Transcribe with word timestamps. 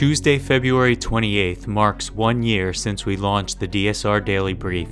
Tuesday, 0.00 0.38
February 0.38 0.96
28th 0.96 1.66
marks 1.66 2.10
one 2.10 2.42
year 2.42 2.72
since 2.72 3.04
we 3.04 3.18
launched 3.18 3.60
the 3.60 3.68
DSR 3.68 4.24
Daily 4.24 4.54
Brief. 4.54 4.88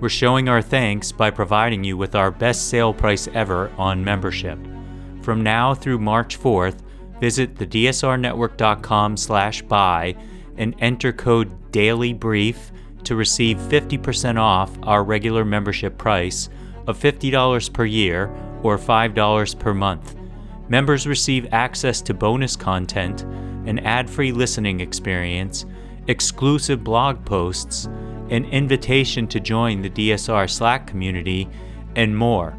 We're 0.00 0.08
showing 0.08 0.48
our 0.48 0.62
thanks 0.62 1.12
by 1.12 1.30
providing 1.30 1.84
you 1.84 1.98
with 1.98 2.14
our 2.14 2.30
best 2.30 2.70
sale 2.70 2.94
price 2.94 3.28
ever 3.34 3.70
on 3.76 4.02
membership. 4.02 4.58
From 5.20 5.42
now 5.42 5.74
through 5.74 5.98
March 5.98 6.40
4th, 6.40 6.80
visit 7.20 7.56
thedsrnetwork.com 7.56 9.18
slash 9.18 9.60
buy 9.60 10.16
and 10.56 10.74
enter 10.78 11.12
code 11.12 11.70
DAILYBRIEF 11.72 12.56
to 13.04 13.14
receive 13.14 13.58
50% 13.58 14.40
off 14.40 14.70
our 14.84 15.04
regular 15.04 15.44
membership 15.44 15.98
price 15.98 16.48
of 16.86 16.98
$50 16.98 17.74
per 17.74 17.84
year 17.84 18.34
or 18.62 18.78
$5 18.78 19.58
per 19.58 19.74
month. 19.74 20.16
Members 20.70 21.06
receive 21.06 21.46
access 21.52 22.00
to 22.00 22.14
bonus 22.14 22.56
content, 22.56 23.26
an 23.66 23.78
ad 23.80 24.08
free 24.08 24.32
listening 24.32 24.80
experience, 24.80 25.66
exclusive 26.08 26.82
blog 26.84 27.24
posts, 27.24 27.86
an 28.30 28.44
invitation 28.46 29.26
to 29.28 29.40
join 29.40 29.82
the 29.82 29.90
DSR 29.90 30.48
Slack 30.48 30.86
community, 30.86 31.48
and 31.94 32.16
more. 32.16 32.56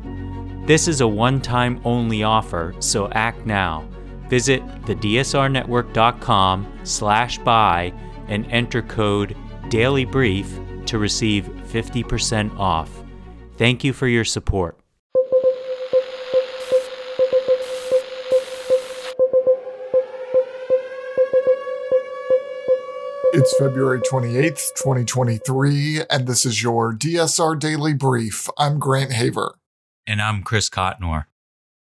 This 0.65 0.87
is 0.87 1.01
a 1.01 1.07
one 1.07 1.39
time 1.41 1.79
only 1.85 2.23
offer, 2.23 2.75
so 2.79 3.09
act 3.09 3.45
now. 3.45 3.87
Visit 4.29 4.65
thedsrnetwork.com 4.83 6.79
slash 6.83 7.37
buy 7.39 7.93
and 8.27 8.45
enter 8.51 8.81
code 8.81 9.35
DAILYBRIEF 9.69 10.85
to 10.87 10.97
receive 10.97 11.45
50% 11.45 12.57
off. 12.57 12.89
Thank 13.57 13.83
you 13.83 13.93
for 13.93 14.07
your 14.07 14.25
support. 14.25 14.77
It's 23.39 23.55
February 23.59 23.99
28th, 23.99 24.73
2023, 24.77 26.01
and 26.09 26.25
this 26.25 26.43
is 26.43 26.63
your 26.63 26.91
DSR 26.91 27.59
Daily 27.59 27.93
Brief. 27.93 28.49
I'm 28.57 28.79
Grant 28.79 29.11
Haver. 29.11 29.59
And 30.07 30.23
I'm 30.23 30.41
Chris 30.41 30.71
Cotnor. 30.71 31.25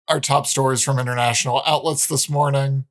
Our 0.08 0.18
top 0.18 0.48
stories 0.48 0.82
from 0.82 0.98
international 0.98 1.62
outlets 1.64 2.08
this 2.08 2.28
morning. 2.28 2.86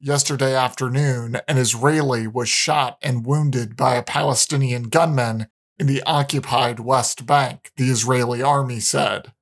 Yesterday 0.00 0.54
afternoon, 0.54 1.42
an 1.46 1.58
Israeli 1.58 2.26
was 2.26 2.48
shot 2.48 2.96
and 3.02 3.26
wounded 3.26 3.76
by 3.76 3.96
a 3.96 4.02
Palestinian 4.02 4.84
gunman 4.84 5.48
in 5.78 5.86
the 5.86 6.02
occupied 6.04 6.80
West 6.80 7.26
Bank, 7.26 7.70
the 7.76 7.90
Israeli 7.90 8.40
army 8.40 8.80
said. 8.80 9.34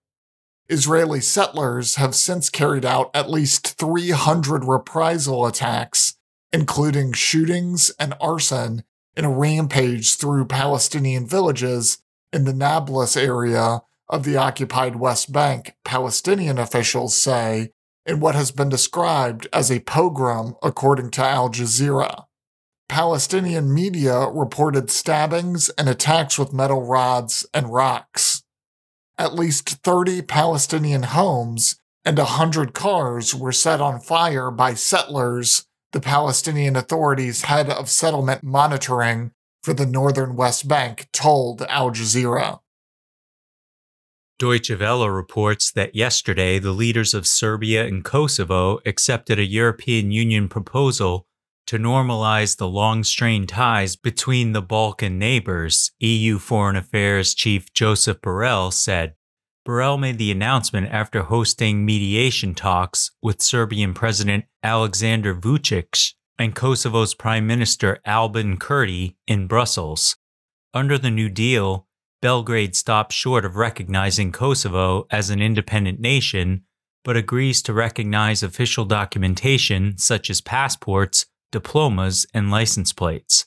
Israeli 0.68 1.20
settlers 1.20 1.94
have 1.94 2.16
since 2.16 2.50
carried 2.50 2.84
out 2.84 3.12
at 3.14 3.30
least 3.30 3.78
300 3.78 4.64
reprisal 4.64 5.46
attacks 5.46 6.17
including 6.52 7.12
shootings 7.12 7.90
and 7.98 8.14
arson 8.20 8.82
in 9.16 9.24
a 9.24 9.30
rampage 9.30 10.16
through 10.16 10.46
Palestinian 10.46 11.26
villages 11.26 11.98
in 12.32 12.44
the 12.44 12.54
Nablus 12.54 13.16
area 13.16 13.82
of 14.08 14.24
the 14.24 14.36
occupied 14.36 14.96
West 14.96 15.32
Bank, 15.32 15.74
Palestinian 15.84 16.58
officials 16.58 17.16
say, 17.16 17.70
in 18.06 18.20
what 18.20 18.34
has 18.34 18.50
been 18.50 18.68
described 18.68 19.46
as 19.52 19.70
a 19.70 19.80
pogrom, 19.80 20.54
according 20.62 21.10
to 21.10 21.22
Al 21.22 21.50
Jazeera. 21.50 22.24
Palestinian 22.88 23.72
media 23.72 24.28
reported 24.28 24.90
stabbings 24.90 25.68
and 25.70 25.90
attacks 25.90 26.38
with 26.38 26.54
metal 26.54 26.86
rods 26.86 27.46
and 27.52 27.70
rocks. 27.70 28.42
At 29.18 29.34
least 29.34 29.68
30 29.68 30.22
Palestinian 30.22 31.02
homes 31.02 31.78
and 32.04 32.16
100 32.16 32.72
cars 32.72 33.34
were 33.34 33.52
set 33.52 33.82
on 33.82 34.00
fire 34.00 34.50
by 34.50 34.72
settlers 34.72 35.66
the 35.92 36.00
Palestinian 36.00 36.76
Authority's 36.76 37.42
head 37.42 37.70
of 37.70 37.88
settlement 37.88 38.42
monitoring 38.42 39.32
for 39.62 39.72
the 39.72 39.86
northern 39.86 40.36
West 40.36 40.68
Bank 40.68 41.08
told 41.12 41.62
Al 41.62 41.90
Jazeera. 41.90 42.60
Deutsche 44.38 44.70
Welle 44.78 45.10
reports 45.10 45.72
that 45.72 45.96
yesterday 45.96 46.60
the 46.60 46.70
leaders 46.70 47.12
of 47.12 47.26
Serbia 47.26 47.84
and 47.84 48.04
Kosovo 48.04 48.78
accepted 48.86 49.38
a 49.38 49.44
European 49.44 50.12
Union 50.12 50.48
proposal 50.48 51.26
to 51.66 51.76
normalize 51.76 52.56
the 52.56 52.68
long 52.68 53.02
strained 53.02 53.48
ties 53.48 53.96
between 53.96 54.52
the 54.52 54.62
Balkan 54.62 55.18
neighbors, 55.18 55.90
EU 55.98 56.38
Foreign 56.38 56.76
Affairs 56.76 57.34
Chief 57.34 57.72
Joseph 57.72 58.20
Borrell 58.20 58.72
said. 58.72 59.14
Borrell 59.68 60.00
made 60.00 60.16
the 60.16 60.30
announcement 60.30 60.88
after 60.90 61.24
hosting 61.24 61.84
mediation 61.84 62.54
talks 62.54 63.10
with 63.22 63.42
Serbian 63.42 63.92
President 63.92 64.46
Aleksandar 64.64 65.38
Vucic 65.38 66.14
and 66.38 66.56
Kosovo's 66.56 67.12
Prime 67.12 67.46
Minister 67.46 67.98
Albin 68.06 68.56
Kurti 68.56 69.16
in 69.26 69.46
Brussels. 69.46 70.16
Under 70.72 70.96
the 70.96 71.10
New 71.10 71.28
Deal, 71.28 71.86
Belgrade 72.22 72.74
stops 72.74 73.14
short 73.14 73.44
of 73.44 73.56
recognizing 73.56 74.32
Kosovo 74.32 75.06
as 75.10 75.28
an 75.28 75.42
independent 75.42 76.00
nation, 76.00 76.62
but 77.04 77.18
agrees 77.18 77.60
to 77.62 77.74
recognize 77.74 78.42
official 78.42 78.86
documentation 78.86 79.98
such 79.98 80.30
as 80.30 80.40
passports, 80.40 81.26
diplomas, 81.52 82.24
and 82.32 82.50
license 82.50 82.94
plates. 82.94 83.44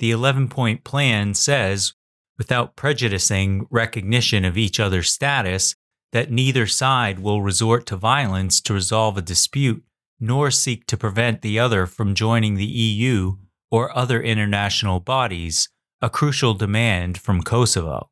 The 0.00 0.10
11 0.10 0.48
point 0.48 0.84
plan 0.84 1.32
says 1.32 1.94
without 2.38 2.76
prejudicing 2.76 3.66
recognition 3.70 4.44
of 4.44 4.56
each 4.58 4.78
other's 4.78 5.12
status, 5.12 5.74
that 6.12 6.30
neither 6.30 6.66
side 6.66 7.18
will 7.18 7.42
resort 7.42 7.86
to 7.86 7.96
violence 7.96 8.60
to 8.60 8.74
resolve 8.74 9.16
a 9.16 9.22
dispute, 9.22 9.82
nor 10.20 10.50
seek 10.50 10.86
to 10.86 10.96
prevent 10.96 11.42
the 11.42 11.58
other 11.58 11.86
from 11.86 12.14
joining 12.14 12.54
the 12.54 12.64
EU 12.64 13.36
or 13.70 13.96
other 13.96 14.22
international 14.22 15.00
bodies, 15.00 15.68
a 16.00 16.08
crucial 16.08 16.54
demand 16.54 17.18
from 17.18 17.42
Kosovo. 17.42 18.10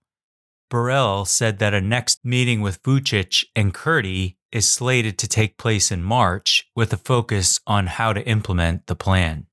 Borrell 0.71 1.27
said 1.27 1.59
that 1.59 1.75
a 1.75 1.81
next 1.81 2.25
meeting 2.25 2.61
with 2.61 2.83
Vucic 2.83 3.45
and 3.55 3.73
Kurti 3.73 4.37
is 4.51 4.69
slated 4.69 5.19
to 5.19 5.29
take 5.29 5.59
place 5.59 5.93
in 5.93 6.03
March 6.03 6.69
with 6.75 6.93
a 6.93 6.97
focus 6.97 7.61
on 7.67 7.87
how 7.87 8.13
to 8.13 8.27
implement 8.27 8.87
the 8.87 8.97
plan. 8.97 9.47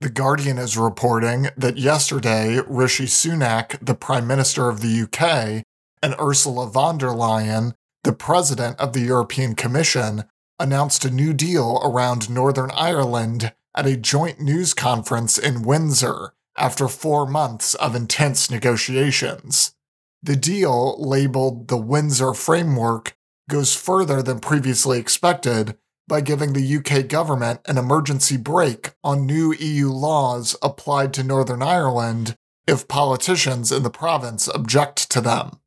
The 0.00 0.10
Guardian 0.10 0.58
is 0.58 0.76
reporting 0.76 1.48
that 1.56 1.78
yesterday, 1.78 2.60
Rishi 2.66 3.06
Sunak, 3.06 3.78
the 3.84 3.94
Prime 3.94 4.26
Minister 4.26 4.68
of 4.68 4.80
the 4.80 5.02
UK, 5.02 5.64
and 6.02 6.14
Ursula 6.20 6.66
von 6.66 6.98
der 6.98 7.08
Leyen, 7.08 7.72
the 8.02 8.12
President 8.12 8.78
of 8.78 8.92
the 8.92 9.00
European 9.00 9.54
Commission, 9.54 10.24
announced 10.58 11.04
a 11.04 11.10
new 11.10 11.32
deal 11.32 11.80
around 11.82 12.28
Northern 12.28 12.70
Ireland 12.72 13.52
at 13.74 13.86
a 13.86 13.96
joint 13.96 14.40
news 14.40 14.74
conference 14.74 15.38
in 15.38 15.62
Windsor 15.62 16.34
after 16.56 16.88
four 16.88 17.26
months 17.26 17.74
of 17.74 17.94
intense 17.94 18.50
negotiations. 18.50 19.74
The 20.22 20.36
deal, 20.36 20.96
labeled 20.98 21.68
the 21.68 21.76
Windsor 21.76 22.34
Framework, 22.34 23.16
goes 23.48 23.74
further 23.74 24.22
than 24.22 24.40
previously 24.40 24.98
expected 24.98 25.76
by 26.06 26.20
giving 26.20 26.52
the 26.52 26.76
UK 26.76 27.08
government 27.08 27.60
an 27.66 27.78
emergency 27.78 28.36
brake 28.36 28.92
on 29.02 29.26
new 29.26 29.54
EU 29.54 29.88
laws 29.88 30.56
applied 30.62 31.12
to 31.14 31.22
Northern 31.22 31.62
Ireland 31.62 32.36
if 32.66 32.88
politicians 32.88 33.72
in 33.72 33.82
the 33.82 33.90
province 33.90 34.48
object 34.48 35.10
to 35.10 35.20
them. 35.20 35.60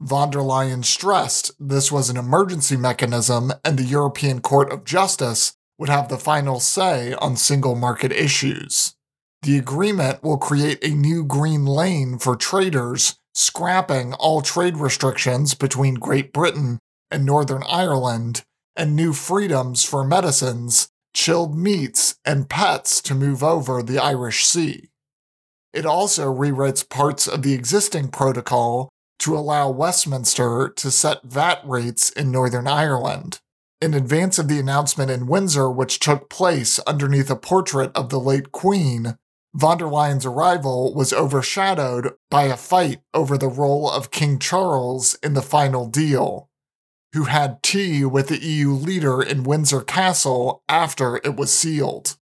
Von 0.00 0.30
der 0.30 0.40
Leyen 0.40 0.84
stressed 0.84 1.50
this 1.58 1.90
was 1.90 2.08
an 2.08 2.16
emergency 2.16 2.76
mechanism 2.76 3.52
and 3.64 3.76
the 3.78 3.84
European 3.84 4.40
Court 4.40 4.72
of 4.72 4.84
Justice 4.84 5.54
would 5.76 5.88
have 5.88 6.08
the 6.08 6.18
final 6.18 6.60
say 6.60 7.14
on 7.14 7.36
single 7.36 7.74
market 7.74 8.12
issues. 8.12 8.94
The 9.42 9.58
agreement 9.58 10.22
will 10.22 10.38
create 10.38 10.84
a 10.84 10.94
new 10.94 11.24
green 11.24 11.64
lane 11.64 12.18
for 12.18 12.36
traders, 12.36 13.16
scrapping 13.34 14.12
all 14.14 14.40
trade 14.40 14.76
restrictions 14.76 15.54
between 15.54 15.94
Great 15.94 16.32
Britain 16.32 16.78
and 17.10 17.24
Northern 17.24 17.62
Ireland 17.68 18.42
and 18.78 18.94
new 18.94 19.12
freedoms 19.12 19.84
for 19.84 20.04
medicines, 20.04 20.88
chilled 21.12 21.58
meats, 21.58 22.14
and 22.24 22.48
pets 22.48 23.02
to 23.02 23.14
move 23.14 23.42
over 23.42 23.82
the 23.82 23.98
Irish 23.98 24.46
Sea. 24.46 24.88
It 25.74 25.84
also 25.84 26.32
rewrites 26.32 26.88
parts 26.88 27.26
of 27.26 27.42
the 27.42 27.54
existing 27.54 28.08
protocol 28.08 28.88
to 29.18 29.36
allow 29.36 29.68
Westminster 29.68 30.72
to 30.76 30.90
set 30.92 31.24
VAT 31.24 31.60
rates 31.64 32.10
in 32.10 32.30
Northern 32.30 32.68
Ireland. 32.68 33.40
In 33.80 33.94
advance 33.94 34.38
of 34.38 34.46
the 34.46 34.60
announcement 34.60 35.10
in 35.10 35.26
Windsor, 35.26 35.68
which 35.70 35.98
took 35.98 36.30
place 36.30 36.78
underneath 36.80 37.30
a 37.30 37.36
portrait 37.36 37.90
of 37.96 38.10
the 38.10 38.20
late 38.20 38.52
Queen, 38.52 39.16
von 39.54 39.78
der 39.78 39.88
Leyen's 39.88 40.24
arrival 40.24 40.94
was 40.94 41.12
overshadowed 41.12 42.14
by 42.30 42.44
a 42.44 42.56
fight 42.56 43.00
over 43.12 43.36
the 43.36 43.48
role 43.48 43.90
of 43.90 44.12
King 44.12 44.38
Charles 44.38 45.14
in 45.22 45.34
the 45.34 45.42
final 45.42 45.86
deal 45.86 46.48
who 47.12 47.24
had 47.24 47.62
tea 47.62 48.04
with 48.04 48.28
the 48.28 48.42
EU 48.44 48.72
leader 48.72 49.22
in 49.22 49.42
Windsor 49.42 49.80
Castle 49.80 50.62
after 50.68 51.16
it 51.16 51.36
was 51.36 51.52
sealed. 51.52 52.16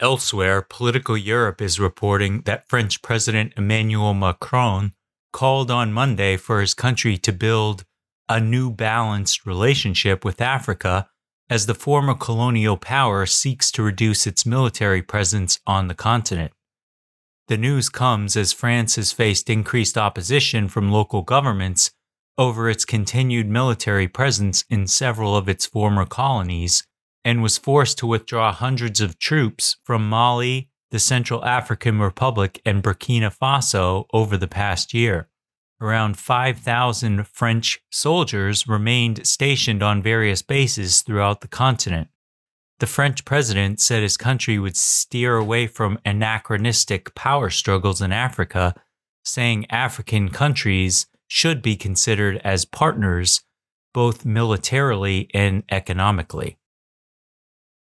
Elsewhere, 0.00 0.62
Politico 0.62 1.14
Europe 1.14 1.62
is 1.62 1.78
reporting 1.78 2.42
that 2.42 2.68
French 2.68 3.02
President 3.02 3.52
Emmanuel 3.56 4.14
Macron 4.14 4.92
called 5.32 5.70
on 5.70 5.92
Monday 5.92 6.36
for 6.36 6.60
his 6.60 6.74
country 6.74 7.16
to 7.18 7.32
build 7.32 7.84
a 8.28 8.40
new 8.40 8.70
balanced 8.70 9.46
relationship 9.46 10.24
with 10.24 10.40
Africa 10.40 11.08
as 11.48 11.66
the 11.66 11.74
former 11.74 12.14
colonial 12.14 12.76
power 12.76 13.26
seeks 13.26 13.70
to 13.70 13.82
reduce 13.82 14.26
its 14.26 14.46
military 14.46 15.02
presence 15.02 15.60
on 15.66 15.88
the 15.88 15.94
continent. 15.94 16.52
The 17.48 17.58
news 17.58 17.88
comes 17.88 18.36
as 18.36 18.52
France 18.52 18.96
has 18.96 19.12
faced 19.12 19.50
increased 19.50 19.98
opposition 19.98 20.68
from 20.68 20.90
local 20.90 21.22
governments 21.22 21.90
over 22.38 22.68
its 22.68 22.84
continued 22.84 23.48
military 23.48 24.08
presence 24.08 24.64
in 24.70 24.86
several 24.86 25.36
of 25.36 25.48
its 25.48 25.66
former 25.66 26.06
colonies 26.06 26.86
and 27.24 27.42
was 27.42 27.58
forced 27.58 27.98
to 27.98 28.06
withdraw 28.06 28.52
hundreds 28.52 29.00
of 29.00 29.18
troops 29.18 29.76
from 29.84 30.08
Mali, 30.08 30.68
the 30.90 30.98
Central 30.98 31.44
African 31.44 32.00
Republic, 32.00 32.60
and 32.64 32.82
Burkina 32.82 33.34
Faso 33.36 34.06
over 34.12 34.36
the 34.36 34.48
past 34.48 34.92
year. 34.92 35.28
Around 35.80 36.16
5,000 36.16 37.26
French 37.26 37.80
soldiers 37.90 38.68
remained 38.68 39.26
stationed 39.26 39.82
on 39.82 40.02
various 40.02 40.42
bases 40.42 41.02
throughout 41.02 41.40
the 41.40 41.48
continent. 41.48 42.08
The 42.78 42.86
French 42.86 43.24
president 43.24 43.80
said 43.80 44.02
his 44.02 44.16
country 44.16 44.58
would 44.58 44.76
steer 44.76 45.36
away 45.36 45.66
from 45.66 45.98
anachronistic 46.04 47.14
power 47.14 47.50
struggles 47.50 48.02
in 48.02 48.12
Africa, 48.12 48.74
saying 49.24 49.70
African 49.70 50.28
countries 50.28 51.06
should 51.34 51.62
be 51.62 51.76
considered 51.76 52.38
as 52.44 52.66
partners 52.66 53.40
both 53.94 54.22
militarily 54.22 55.30
and 55.32 55.62
economically. 55.70 56.58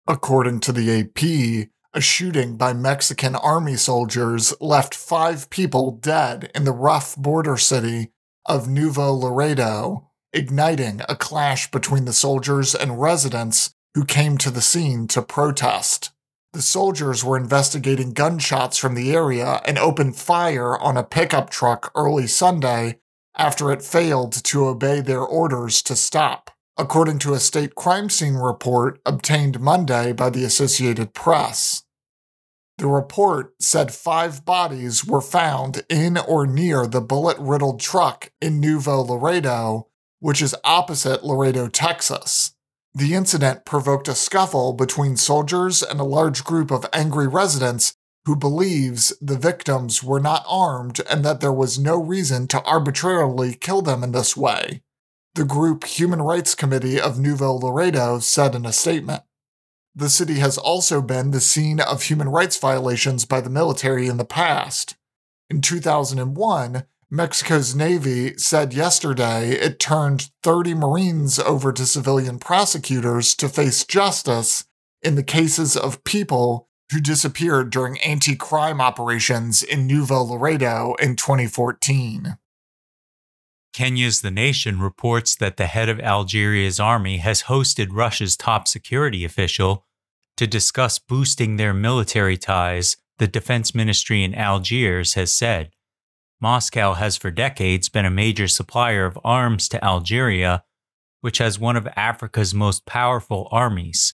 According 0.07 0.61
to 0.61 0.71
the 0.71 1.01
AP, 1.01 1.69
a 1.93 2.01
shooting 2.01 2.57
by 2.57 2.73
Mexican 2.73 3.35
army 3.35 3.75
soldiers 3.75 4.55
left 4.61 4.95
five 4.95 5.51
people 5.51 5.91
dead 5.91 6.53
in 6.55 6.63
the 6.63 6.71
rough 6.71 7.17
border 7.17 7.57
city 7.57 8.13
of 8.47 8.69
Nuevo 8.69 9.13
Laredo, 9.13 10.09
igniting 10.33 11.01
a 11.09 11.17
clash 11.17 11.69
between 11.69 12.05
the 12.05 12.13
soldiers 12.13 12.77
and 12.77 13.01
residents 13.01 13.75
who 13.97 14.05
came 14.05 14.39
to 14.39 14.53
the 14.53 14.63
scene 14.63 15.09
to 15.09 15.21
protest. 15.21 16.13
The 16.53 16.63
soldiers 16.63 17.25
were 17.25 17.37
investigating 17.37 18.13
gunshots 18.13 18.79
from 18.79 18.95
the 18.95 19.13
area 19.13 19.61
and 19.65 19.79
opened 19.79 20.15
fire 20.15 20.79
on 20.79 20.97
a 20.97 21.03
pickup 21.03 21.51
truck 21.51 21.91
early 21.97 22.29
Sunday 22.29 23.01
after 23.37 23.73
it 23.73 23.83
failed 23.83 24.33
to 24.45 24.67
obey 24.67 25.01
their 25.01 25.23
orders 25.23 25.83
to 25.83 25.97
stop 25.97 26.51
according 26.79 27.19
to 27.19 27.35
a 27.35 27.41
state 27.41 27.75
crime 27.75 28.09
scene 28.09 28.35
report 28.35 29.01
obtained 29.05 29.61
Monday 29.61 30.13
by 30.13 30.31
the 30.31 30.45
Associated 30.45 31.13
Press. 31.13 31.85
The 32.79 32.87
report 32.87 33.55
said 33.61 33.93
five 33.93 34.45
bodies 34.45 35.05
were 35.05 35.21
found 35.21 35.85
in 35.89 36.17
or 36.17 36.47
near 36.47 36.87
the 36.87 37.01
bullet 37.01 37.39
riddled 37.39 37.81
truck 37.81 38.33
in 38.41 38.61
Nuevo 38.61 39.03
Laredo, 39.03 39.89
which 40.21 40.41
is 40.41 40.57
opposite 40.65 41.25
Laredo, 41.25 41.69
Texas. 41.69 42.55
The 42.95 43.15
incident 43.15 43.65
provoked 43.65 44.09
a 44.09 44.15
scuffle 44.15 44.73
between 44.73 45.17
soldiers 45.17 45.83
and 45.83 46.01
a 46.01 46.05
large 46.05 46.45
group 46.45 46.71
of 46.71 46.87
angry 46.93 47.27
residents 47.27 47.95
who 48.25 48.37
believes 48.37 49.13
the 49.21 49.39
victims 49.39 50.03
were 50.03 50.21
not 50.21 50.45
armed 50.49 51.01
and 51.11 51.25
that 51.25 51.41
there 51.41 51.53
was 51.53 51.79
no 51.79 51.97
reason 51.97 52.47
to 52.49 52.63
arbitrarily 52.63 53.55
kill 53.55 53.83
them 53.83 54.05
in 54.05 54.13
this 54.13 54.37
way 54.37 54.83
the 55.35 55.45
group 55.45 55.85
Human 55.85 56.21
Rights 56.21 56.55
Committee 56.55 57.01
of 57.01 57.19
Nuevo 57.19 57.53
Laredo 57.53 58.19
said 58.19 58.55
in 58.55 58.67
a 58.67 58.73
statement. 58.73 59.23
The 59.95 60.11
city 60.11 60.35
has 60.35 60.59
also 60.59 61.01
been 61.01 61.31
the 61.31 61.41
scene 61.41 61.81
of 61.81 62.03
human 62.03 62.29
rights 62.29 62.59
violations 62.59 63.25
by 63.25 63.41
the 63.41 63.51
military 63.51 64.09
in 64.09 64.19
the 64.19 64.27
past. 64.27 64.97
In 65.49 65.63
2001, 65.63 66.85
Mexico's 67.11 67.75
Navy 67.75 68.37
said 68.37 68.75
yesterday 68.75 69.53
it 69.53 69.79
turned 69.79 70.31
30 70.43 70.75
Marines 70.75 71.39
over 71.39 71.73
to 71.73 71.87
civilian 71.87 72.39
prosecutors 72.39 73.35
to 73.37 73.49
face 73.49 73.85
justice 73.85 74.65
in 75.03 75.15
the 75.15 75.23
cases 75.23 75.77
of 75.77 76.05
people 76.05 76.69
who 76.93 77.01
disappeared 77.01 77.71
during 77.71 77.99
anti 78.01 78.37
crime 78.37 78.81
operations 78.81 79.63
in 79.63 79.87
Nuevo 79.87 80.23
Laredo 80.23 80.95
in 81.01 81.17
2014. 81.17 82.39
Kenya's 83.73 84.21
The 84.21 84.31
Nation 84.31 84.81
reports 84.81 85.35
that 85.37 85.57
the 85.57 85.67
head 85.67 85.89
of 85.89 85.99
Algeria's 86.01 86.79
army 86.79 87.19
has 87.19 87.45
hosted 87.45 87.89
Russia's 87.91 88.37
top 88.37 88.69
security 88.69 89.25
official 89.25 89.87
to 90.37 90.47
discuss 90.47 90.99
boosting 90.99 91.57
their 91.57 91.73
military 91.73 92.37
ties, 92.37 92.97
the 93.19 93.27
defense 93.27 93.75
ministry 93.75 94.23
in 94.23 94.35
Algiers 94.35 95.15
has 95.15 95.33
said. 95.33 95.71
Moscow 96.41 96.95
has 96.95 97.17
for 97.17 97.31
decades 97.31 97.89
been 97.89 98.05
a 98.05 98.11
major 98.11 98.49
supplier 98.49 99.07
of 99.07 99.19
arms 99.25 99.69
to 99.69 99.83
Algeria, 99.85 100.65
which 101.21 101.39
has 101.39 101.59
one 101.59 101.77
of 101.77 101.89
Africa's 101.97 102.53
most 102.53 102.85
powerful 102.85 103.49
armies. 103.51 104.15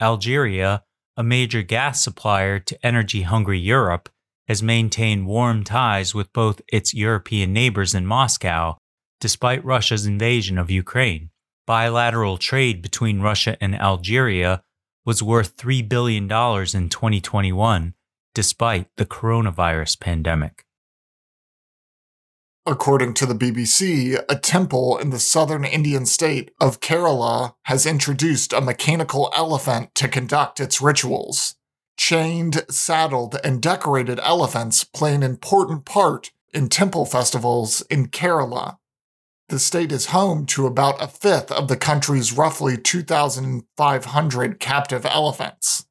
Algeria, 0.00 0.82
a 1.20 1.22
major 1.22 1.60
gas 1.60 2.02
supplier 2.02 2.58
to 2.58 2.86
energy 2.86 3.20
hungry 3.20 3.58
Europe, 3.58 4.08
has 4.48 4.62
maintained 4.62 5.26
warm 5.26 5.62
ties 5.62 6.14
with 6.14 6.32
both 6.32 6.62
its 6.72 6.94
European 6.94 7.52
neighbors 7.52 7.94
in 7.94 8.06
Moscow 8.06 8.78
despite 9.20 9.62
Russia's 9.62 10.06
invasion 10.06 10.56
of 10.56 10.70
Ukraine. 10.70 11.28
Bilateral 11.66 12.38
trade 12.38 12.80
between 12.80 13.20
Russia 13.20 13.54
and 13.60 13.74
Algeria 13.74 14.62
was 15.04 15.22
worth 15.22 15.58
$3 15.58 15.86
billion 15.86 16.22
in 16.24 16.88
2021, 16.88 17.92
despite 18.34 18.86
the 18.96 19.04
coronavirus 19.04 20.00
pandemic. 20.00 20.64
According 22.70 23.14
to 23.14 23.26
the 23.26 23.34
BBC, 23.34 24.22
a 24.28 24.36
temple 24.36 24.96
in 24.96 25.10
the 25.10 25.18
southern 25.18 25.64
Indian 25.64 26.06
state 26.06 26.52
of 26.60 26.78
Kerala 26.78 27.54
has 27.64 27.84
introduced 27.84 28.52
a 28.52 28.60
mechanical 28.60 29.28
elephant 29.34 29.92
to 29.96 30.06
conduct 30.06 30.60
its 30.60 30.80
rituals. 30.80 31.56
Chained, 31.96 32.64
saddled, 32.70 33.40
and 33.42 33.60
decorated 33.60 34.20
elephants 34.20 34.84
play 34.84 35.16
an 35.16 35.24
important 35.24 35.84
part 35.84 36.30
in 36.54 36.68
temple 36.68 37.06
festivals 37.06 37.80
in 37.90 38.06
Kerala. 38.06 38.76
The 39.48 39.58
state 39.58 39.90
is 39.90 40.06
home 40.06 40.46
to 40.46 40.68
about 40.68 41.02
a 41.02 41.08
fifth 41.08 41.50
of 41.50 41.66
the 41.66 41.76
country's 41.76 42.32
roughly 42.32 42.76
2,500 42.76 44.60
captive 44.60 45.04
elephants. 45.04 45.86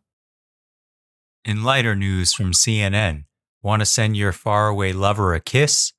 In 1.44 1.64
lighter 1.64 1.96
news 1.96 2.32
from 2.32 2.52
CNN, 2.52 3.24
want 3.64 3.80
to 3.80 3.86
send 3.86 4.16
your 4.16 4.32
faraway 4.32 4.92
lover 4.92 5.34
a 5.34 5.40
kiss? 5.40 5.92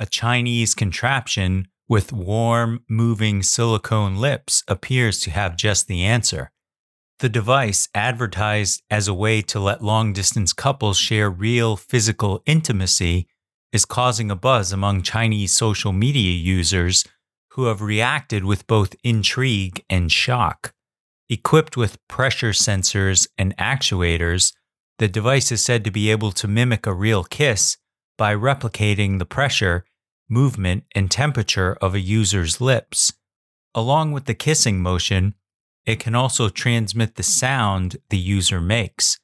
A 0.00 0.06
Chinese 0.06 0.74
contraption 0.74 1.68
with 1.86 2.12
warm, 2.12 2.82
moving 2.88 3.42
silicone 3.42 4.16
lips 4.16 4.64
appears 4.66 5.20
to 5.20 5.30
have 5.30 5.56
just 5.56 5.86
the 5.86 6.02
answer. 6.02 6.50
The 7.18 7.28
device, 7.28 7.88
advertised 7.94 8.82
as 8.90 9.06
a 9.06 9.12
way 9.12 9.42
to 9.42 9.60
let 9.60 9.84
long 9.84 10.14
distance 10.14 10.54
couples 10.54 10.96
share 10.96 11.28
real 11.28 11.76
physical 11.76 12.42
intimacy, 12.46 13.26
is 13.72 13.84
causing 13.84 14.30
a 14.30 14.36
buzz 14.36 14.72
among 14.72 15.02
Chinese 15.02 15.52
social 15.52 15.92
media 15.92 16.32
users 16.32 17.04
who 17.50 17.66
have 17.66 17.82
reacted 17.82 18.44
with 18.44 18.66
both 18.66 18.96
intrigue 19.04 19.84
and 19.90 20.10
shock. 20.10 20.72
Equipped 21.28 21.76
with 21.76 21.98
pressure 22.08 22.50
sensors 22.52 23.28
and 23.36 23.54
actuators, 23.58 24.54
the 25.00 25.08
device 25.08 25.50
is 25.50 25.64
said 25.64 25.82
to 25.82 25.90
be 25.90 26.10
able 26.10 26.30
to 26.30 26.46
mimic 26.46 26.86
a 26.86 26.92
real 26.92 27.24
kiss 27.24 27.78
by 28.18 28.34
replicating 28.34 29.18
the 29.18 29.24
pressure, 29.24 29.86
movement, 30.28 30.84
and 30.94 31.10
temperature 31.10 31.78
of 31.80 31.94
a 31.94 32.00
user's 32.00 32.60
lips. 32.60 33.10
Along 33.74 34.12
with 34.12 34.26
the 34.26 34.34
kissing 34.34 34.82
motion, 34.82 35.34
it 35.86 36.00
can 36.00 36.14
also 36.14 36.50
transmit 36.50 37.14
the 37.14 37.22
sound 37.22 37.96
the 38.10 38.18
user 38.18 38.60
makes. 38.60 39.18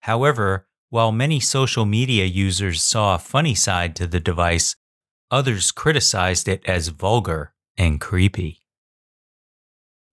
However, 0.00 0.66
while 0.90 1.12
many 1.12 1.38
social 1.38 1.86
media 1.86 2.24
users 2.24 2.82
saw 2.82 3.14
a 3.14 3.20
funny 3.20 3.54
side 3.54 3.94
to 3.96 4.08
the 4.08 4.18
device, 4.18 4.74
others 5.30 5.70
criticized 5.70 6.48
it 6.48 6.64
as 6.66 6.88
vulgar 6.88 7.54
and 7.78 8.00
creepy. 8.00 8.60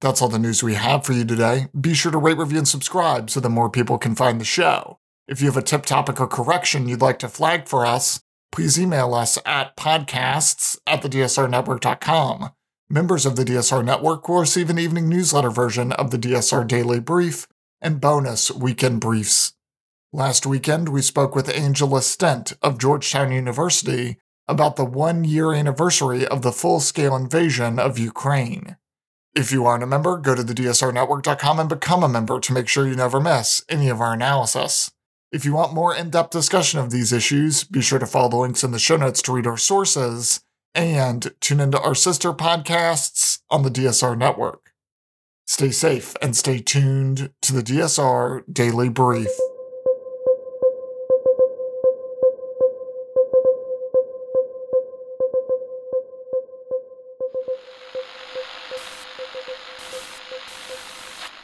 That's 0.02 0.22
all 0.22 0.30
the 0.30 0.38
news 0.38 0.62
we 0.62 0.76
have 0.76 1.04
for 1.04 1.14
you 1.14 1.26
today. 1.26 1.68
Be 1.80 1.96
sure 1.96 2.12
to 2.12 2.20
rate, 2.20 2.38
review, 2.38 2.60
and 2.60 2.68
subscribe 2.68 3.32
so 3.32 3.40
that 3.40 3.50
more 3.50 3.72
people 3.72 3.98
can 3.98 4.14
find 4.14 4.40
the 4.40 4.46
show. 4.46 4.99
If 5.30 5.42
you 5.42 5.46
have 5.46 5.58
a 5.58 5.62
tip, 5.62 5.86
topic, 5.86 6.20
or 6.20 6.26
correction 6.26 6.90
you'd 6.90 7.02
like 7.02 7.20
to 7.20 7.30
flag 7.30 7.68
for 7.68 7.86
us, 7.86 8.20
please 8.52 8.80
email 8.80 9.14
us 9.14 9.38
at 9.46 9.78
podcasts 9.78 10.76
at 10.88 11.04
thedsrnetwork.com. 11.04 12.50
Members 12.90 13.28
of 13.28 13.36
the 13.36 13.46
DSR 13.46 13.86
Network 13.86 14.28
will 14.28 14.40
receive 14.40 14.72
an 14.72 14.80
evening 14.80 15.08
newsletter 15.08 15.52
version 15.52 15.92
of 15.92 16.10
the 16.10 16.18
DSR 16.18 16.68
Daily 16.68 17.00
Brief 17.00 17.46
and 17.80 18.02
bonus 18.02 18.50
weekend 18.50 19.02
briefs. 19.02 19.54
Last 20.12 20.48
weekend, 20.48 20.90
we 20.90 21.04
spoke 21.04 21.36
with 21.36 21.56
Angela 21.56 22.02
Stent 22.02 22.54
of 22.64 22.80
Georgetown 22.80 23.32
University 23.32 24.18
about 24.48 24.78
the 24.78 24.86
one 24.86 25.24
year 25.24 25.54
anniversary 25.54 26.26
of 26.26 26.42
the 26.42 26.52
full 26.52 26.80
scale 26.80 27.16
invasion 27.16 27.78
of 27.78 28.00
Ukraine. 28.00 28.78
If 29.36 29.52
you 29.52 29.68
aren't 29.68 29.84
a 29.84 29.88
member, 29.88 30.18
go 30.18 30.34
to 30.34 30.42
the 30.42 30.56
DSRnetwork.com 30.56 31.60
and 31.60 31.70
become 31.70 32.04
a 32.04 32.10
member 32.10 32.40
to 32.40 32.52
make 32.52 32.68
sure 32.68 32.88
you 32.88 32.96
never 32.96 33.20
miss 33.20 33.64
any 33.70 33.90
of 33.90 34.02
our 34.02 34.14
analysis. 34.14 34.90
If 35.32 35.46
you 35.46 35.54
want 35.54 35.76
more 35.76 35.96
in 35.96 36.10
depth 36.10 36.32
discussion 36.32 36.80
of 36.80 36.90
these 36.90 37.14
issues, 37.14 37.64
be 37.64 37.82
sure 37.82 38.00
to 38.00 38.08
follow 38.08 38.30
the 38.30 38.38
links 38.38 38.64
in 38.64 38.72
the 38.72 38.80
show 38.80 38.98
notes 38.98 39.22
to 39.24 39.32
read 39.32 39.46
our 39.46 39.58
sources 39.58 40.42
and 40.74 41.32
tune 41.40 41.60
into 41.60 41.80
our 41.80 41.94
sister 41.94 42.34
podcasts 42.34 43.40
on 43.48 43.62
the 43.62 43.70
DSR 43.70 44.18
network. 44.18 44.72
Stay 45.46 45.70
safe 45.70 46.16
and 46.20 46.36
stay 46.36 46.60
tuned 46.60 47.32
to 47.44 47.54
the 47.54 47.62
DSR 47.62 48.42
Daily 48.52 48.90
Brief. 48.90 49.30